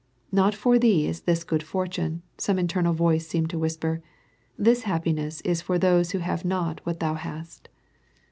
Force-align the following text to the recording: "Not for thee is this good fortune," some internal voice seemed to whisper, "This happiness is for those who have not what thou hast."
"Not 0.31 0.55
for 0.55 0.79
thee 0.79 1.05
is 1.07 1.21
this 1.29 1.43
good 1.43 1.61
fortune," 1.61 2.23
some 2.39 2.57
internal 2.57 2.91
voice 2.95 3.27
seemed 3.27 3.51
to 3.51 3.59
whisper, 3.59 4.01
"This 4.57 4.81
happiness 4.81 5.41
is 5.41 5.61
for 5.61 5.77
those 5.77 6.09
who 6.09 6.17
have 6.25 6.43
not 6.43 6.81
what 6.83 6.99
thou 6.99 7.13
hast." 7.13 7.69